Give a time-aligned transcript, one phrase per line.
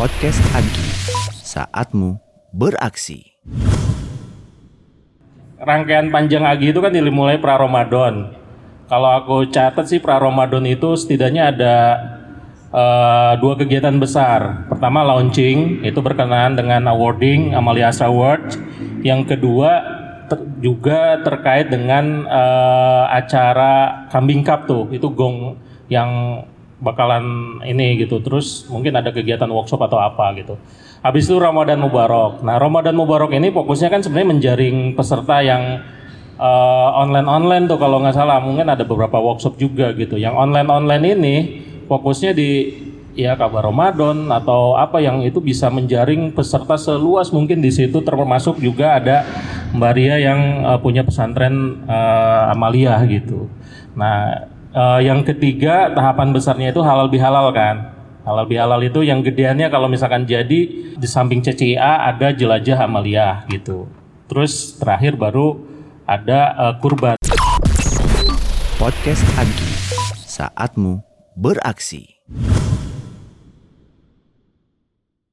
[0.00, 0.88] Podcast Agi,
[1.44, 2.16] saatmu
[2.56, 3.36] beraksi.
[5.60, 8.32] rangkaian panjang Agi itu kan dimulai pra Ramadan.
[8.88, 11.76] Kalau aku catat sih pra Ramadan itu setidaknya ada
[12.72, 14.72] eh, dua kegiatan besar.
[14.72, 18.56] Pertama launching itu berkenaan dengan awarding Amalia Astra Award.
[19.04, 19.84] Yang kedua
[20.32, 24.88] ter- juga terkait dengan eh, acara Kambing Cup tuh.
[24.96, 25.60] Itu gong
[25.92, 26.40] yang
[26.80, 28.18] bakalan ini gitu.
[28.24, 30.56] Terus mungkin ada kegiatan workshop atau apa gitu.
[31.00, 32.44] Habis itu Ramadan Mubarak.
[32.44, 35.80] Nah, Ramadan Mubarak ini fokusnya kan sebenarnya menjaring peserta yang
[36.36, 38.40] eh, online-online tuh kalau nggak salah.
[38.40, 40.20] Mungkin ada beberapa workshop juga gitu.
[40.20, 41.36] Yang online-online ini
[41.88, 42.50] fokusnya di
[43.16, 48.62] ya kabar Ramadan atau apa yang itu bisa menjaring peserta seluas mungkin di situ termasuk
[48.62, 49.26] juga ada
[49.74, 53.48] Mbak Ria yang eh, punya pesantren eh, Amalia gitu.
[53.96, 57.94] Nah, eh, yang ketiga tahapan besarnya itu halal bihalal kan.
[58.24, 60.60] Halal bihalal itu yang gedeannya kalau misalkan jadi
[60.94, 63.88] di samping CCA ada jelajah Amalia gitu.
[64.30, 65.58] Terus terakhir baru
[66.06, 67.16] ada eh, kurban.
[68.80, 69.70] Podcast Agi,
[70.24, 71.04] saatmu
[71.36, 72.20] beraksi.